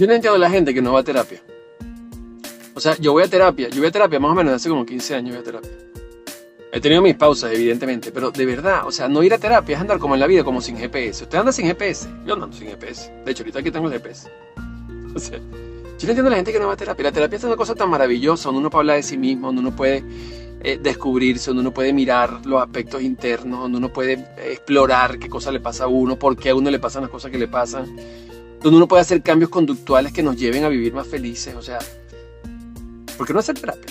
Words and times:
Yo 0.00 0.06
no 0.06 0.14
entiendo 0.14 0.36
a 0.36 0.38
la 0.38 0.48
gente 0.48 0.72
que 0.72 0.80
no 0.80 0.94
va 0.94 1.00
a 1.00 1.04
terapia. 1.04 1.42
O 2.72 2.80
sea, 2.80 2.96
yo 2.96 3.12
voy 3.12 3.22
a 3.22 3.28
terapia, 3.28 3.68
yo 3.68 3.80
voy 3.80 3.88
a 3.88 3.90
terapia 3.90 4.18
más 4.18 4.30
o 4.30 4.34
menos 4.34 4.54
hace 4.54 4.70
como 4.70 4.86
15 4.86 5.14
años 5.14 5.32
voy 5.32 5.42
a 5.42 5.44
terapia. 5.44 5.70
He 6.72 6.80
tenido 6.80 7.02
mis 7.02 7.16
pausas, 7.16 7.52
evidentemente, 7.52 8.10
pero 8.10 8.30
de 8.30 8.46
verdad, 8.46 8.86
o 8.86 8.92
sea, 8.92 9.08
no 9.08 9.22
ir 9.22 9.34
a 9.34 9.38
terapia 9.38 9.76
es 9.76 9.80
andar 9.82 9.98
como 9.98 10.14
en 10.14 10.20
la 10.20 10.26
vida, 10.26 10.42
como 10.42 10.62
sin 10.62 10.78
GPS. 10.78 11.24
¿Usted 11.24 11.36
anda 11.36 11.52
sin 11.52 11.66
GPS? 11.66 12.08
Yo 12.24 12.34
no 12.34 12.44
ando 12.44 12.56
sin 12.56 12.68
GPS. 12.68 13.12
De 13.26 13.30
hecho, 13.30 13.42
ahorita 13.42 13.58
aquí 13.58 13.70
tengo 13.70 13.88
el 13.88 13.92
GPS. 13.92 14.30
O 15.14 15.18
sea, 15.18 15.36
yo 15.38 15.42
no 15.42 16.08
entiendo 16.08 16.28
a 16.28 16.30
la 16.30 16.36
gente 16.36 16.52
que 16.54 16.60
no 16.60 16.68
va 16.68 16.72
a 16.72 16.76
terapia. 16.78 17.04
La 17.04 17.12
terapia 17.12 17.36
es 17.36 17.44
una 17.44 17.56
cosa 17.56 17.74
tan 17.74 17.90
maravillosa, 17.90 18.44
donde 18.44 18.60
uno 18.60 18.70
puede 18.70 18.80
hablar 18.80 18.96
de 18.96 19.02
sí 19.02 19.18
mismo, 19.18 19.48
donde 19.48 19.60
uno 19.60 19.76
puede 19.76 20.02
eh, 20.62 20.78
descubrirse, 20.82 21.50
donde 21.50 21.60
uno 21.60 21.74
puede 21.74 21.92
mirar 21.92 22.46
los 22.46 22.62
aspectos 22.62 23.02
internos, 23.02 23.60
donde 23.60 23.76
uno 23.76 23.92
puede 23.92 24.14
explorar 24.50 25.18
qué 25.18 25.28
cosa 25.28 25.52
le 25.52 25.60
pasa 25.60 25.84
a 25.84 25.88
uno, 25.88 26.18
por 26.18 26.38
qué 26.38 26.48
a 26.48 26.54
uno 26.54 26.70
le 26.70 26.78
pasan 26.78 27.02
las 27.02 27.10
cosas 27.10 27.30
que 27.30 27.36
le 27.36 27.48
pasan, 27.48 27.84
donde 28.62 28.76
uno 28.76 28.88
puede 28.88 29.02
hacer 29.02 29.22
cambios 29.22 29.50
conductuales 29.50 30.12
que 30.12 30.22
nos 30.22 30.36
lleven 30.36 30.64
a 30.64 30.68
vivir 30.68 30.92
más 30.92 31.06
felices. 31.06 31.54
O 31.54 31.62
sea, 31.62 31.78
¿por 33.16 33.26
qué 33.26 33.32
no 33.32 33.40
hacer 33.40 33.58
terapia? 33.58 33.90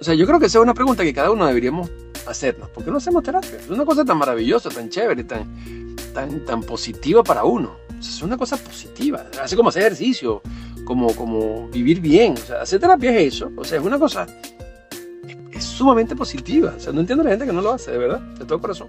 O 0.00 0.04
sea, 0.04 0.14
yo 0.14 0.26
creo 0.26 0.38
que 0.38 0.46
esa 0.46 0.58
es 0.58 0.62
una 0.62 0.74
pregunta 0.74 1.02
que 1.02 1.14
cada 1.14 1.30
uno 1.30 1.46
deberíamos 1.46 1.90
hacernos. 2.26 2.68
¿Por 2.70 2.84
qué 2.84 2.90
no 2.90 2.96
hacemos 2.96 3.22
terapia? 3.22 3.56
Es 3.58 3.70
una 3.70 3.84
cosa 3.84 4.04
tan 4.04 4.18
maravillosa, 4.18 4.68
tan 4.70 4.88
chévere, 4.88 5.24
tan, 5.24 5.96
tan, 6.12 6.44
tan 6.44 6.62
positiva 6.62 7.22
para 7.22 7.44
uno. 7.44 7.76
es 7.98 8.22
una 8.22 8.36
cosa 8.36 8.56
positiva. 8.56 9.26
Hace 9.42 9.56
como 9.56 9.68
hacer 9.68 9.82
ejercicio, 9.82 10.42
como, 10.84 11.14
como 11.14 11.68
vivir 11.68 12.00
bien. 12.00 12.34
O 12.34 12.36
sea, 12.36 12.62
hacer 12.62 12.80
terapia 12.80 13.16
es 13.16 13.34
eso. 13.34 13.50
O 13.56 13.64
sea, 13.64 13.78
es 13.78 13.84
una 13.84 13.98
cosa. 13.98 14.26
Es, 15.52 15.64
sumamente 15.64 16.14
positiva. 16.16 16.74
O 16.76 16.80
sea, 16.80 16.92
no 16.92 17.00
entiendo 17.00 17.22
a 17.22 17.24
la 17.24 17.30
gente 17.30 17.46
que 17.46 17.52
no 17.52 17.62
lo 17.62 17.72
hace, 17.72 17.92
de 17.92 17.98
verdad, 17.98 18.20
de 18.20 18.44
todo 18.44 18.60
corazón. 18.60 18.88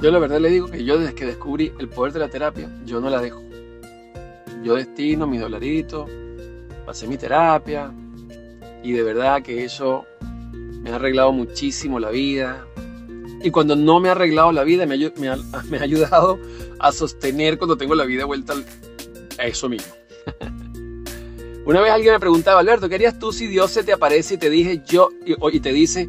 Yo 0.00 0.12
la 0.12 0.20
verdad 0.20 0.38
le 0.38 0.50
digo 0.50 0.68
que 0.68 0.84
yo 0.84 0.96
desde 0.96 1.14
que 1.14 1.26
descubrí 1.26 1.72
el 1.78 1.88
poder 1.88 2.12
de 2.12 2.20
la 2.20 2.28
terapia, 2.28 2.70
yo 2.84 3.00
no 3.00 3.10
la 3.10 3.20
dejo. 3.20 3.42
Yo 4.62 4.76
destino 4.76 5.26
mi 5.26 5.38
dolarito, 5.38 6.06
pasé 6.86 7.08
mi 7.08 7.16
terapia, 7.16 7.92
y 8.82 8.92
de 8.92 9.02
verdad 9.02 9.42
que 9.42 9.64
eso 9.64 10.06
me 10.82 10.90
ha 10.90 10.96
arreglado 10.96 11.32
muchísimo 11.32 11.98
la 11.98 12.10
vida. 12.10 12.64
Y 13.42 13.50
cuando 13.50 13.74
no 13.74 13.98
me 13.98 14.08
ha 14.08 14.12
arreglado 14.12 14.52
la 14.52 14.62
vida, 14.62 14.86
me 14.86 14.94
ha, 15.28 15.82
ayudado 15.82 16.38
a 16.78 16.92
sostener 16.92 17.58
cuando 17.58 17.76
tengo 17.76 17.96
la 17.96 18.04
vida 18.04 18.24
vuelta 18.24 18.54
a 19.38 19.46
eso 19.46 19.68
mismo. 19.68 19.92
Una 21.64 21.80
vez 21.80 21.90
alguien 21.90 22.14
me 22.14 22.20
preguntaba, 22.20 22.60
Alberto, 22.60 22.88
¿qué 22.88 22.94
harías 22.94 23.18
tú 23.18 23.32
si 23.32 23.46
Dios 23.48 23.72
se 23.72 23.82
te 23.82 23.92
aparece 23.92 24.34
y 24.34 24.38
te 24.38 24.48
dije 24.48 24.80
yo 24.86 25.10
y, 25.26 25.60
te 25.60 25.72
dice, 25.72 26.08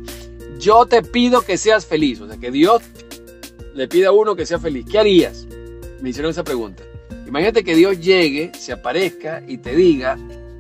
yo 0.60 0.86
te 0.86 1.02
pido 1.02 1.42
que 1.42 1.58
seas 1.58 1.86
feliz? 1.86 2.22
O 2.22 2.28
sea, 2.28 2.38
que 2.38 2.50
Dios 2.50 2.82
le 3.74 3.88
pide 3.88 4.06
a 4.06 4.12
uno 4.12 4.36
que 4.36 4.46
sea 4.46 4.60
feliz. 4.60 4.86
¿Qué 4.90 5.00
harías? 5.00 5.48
Me 6.02 6.10
hicieron 6.10 6.32
esa 6.32 6.44
pregunta. 6.44 6.84
Imagínate 7.28 7.64
que 7.64 7.76
Dios 7.76 8.00
llegue, 8.00 8.52
se 8.58 8.72
aparezca 8.72 9.44
y 9.48 9.60
te 9.60 9.76
diga, 9.76 10.18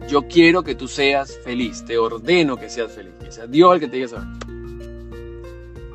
yo 0.07 0.27
quiero 0.27 0.63
que 0.63 0.75
tú 0.75 0.87
seas 0.87 1.37
feliz, 1.43 1.83
te 1.85 1.97
ordeno 1.97 2.57
que 2.57 2.69
seas 2.69 2.91
feliz, 2.91 3.13
que 3.19 3.31
sea 3.31 3.47
Dios 3.47 3.73
el 3.73 3.79
que 3.79 3.87
te 3.87 3.95
diga 3.95 4.05
eso. 4.05 4.17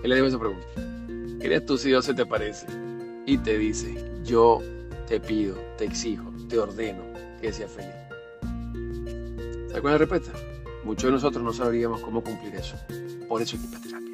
Él 0.03 0.11
le 0.11 0.17
digo 0.17 0.27
esa 0.27 0.39
pregunta. 0.39 0.67
¿Qué 1.41 1.61
tú 1.61 1.77
si 1.77 1.89
Dios 1.89 2.05
se 2.05 2.15
te 2.15 2.23
aparece 2.23 2.67
y 3.27 3.39
te 3.39 3.59
dice, 3.59 3.95
yo 4.25 4.61
te 5.07 5.21
pido, 5.21 5.57
te 5.77 5.85
exijo, 5.85 6.33
te 6.49 6.59
ordeno 6.59 7.03
que 7.41 7.53
seas 7.53 7.71
feliz? 7.71 7.95
¿Sabes 9.69 9.81
cuál 9.81 9.95
es 9.95 10.01
la 10.01 10.07
respuesta? 10.07 10.33
Muchos 10.85 11.05
de 11.05 11.13
nosotros 11.13 11.43
no 11.45 11.53
sabríamos 11.53 12.01
cómo 12.01 12.23
cumplir 12.23 12.55
eso. 12.55 12.77
Por 13.29 13.43
eso 13.43 13.57
hay 13.57 13.63
que 13.63 14.14